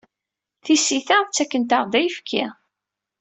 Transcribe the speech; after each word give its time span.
Tisita 0.63 1.17
ttakent-aɣ-d 1.23 1.93
ayefki. 1.99 2.45